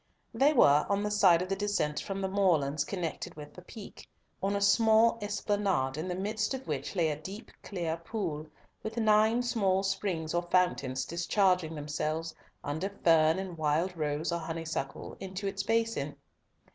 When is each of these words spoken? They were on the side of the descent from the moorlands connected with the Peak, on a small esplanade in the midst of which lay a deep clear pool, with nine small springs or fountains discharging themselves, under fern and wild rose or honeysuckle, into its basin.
They 0.33 0.51
were 0.51 0.87
on 0.89 1.03
the 1.03 1.11
side 1.11 1.43
of 1.43 1.49
the 1.49 1.55
descent 1.55 1.99
from 1.99 2.21
the 2.21 2.27
moorlands 2.27 2.83
connected 2.83 3.35
with 3.35 3.53
the 3.53 3.61
Peak, 3.61 4.09
on 4.41 4.55
a 4.55 4.59
small 4.59 5.19
esplanade 5.21 5.95
in 5.95 6.07
the 6.07 6.15
midst 6.15 6.55
of 6.55 6.65
which 6.67 6.95
lay 6.95 7.09
a 7.11 7.15
deep 7.21 7.51
clear 7.61 7.97
pool, 7.97 8.47
with 8.81 8.97
nine 8.97 9.43
small 9.43 9.83
springs 9.83 10.33
or 10.33 10.41
fountains 10.41 11.05
discharging 11.05 11.75
themselves, 11.75 12.33
under 12.63 12.89
fern 13.03 13.37
and 13.37 13.59
wild 13.59 13.95
rose 13.95 14.31
or 14.31 14.39
honeysuckle, 14.39 15.17
into 15.19 15.45
its 15.45 15.61
basin. 15.61 16.15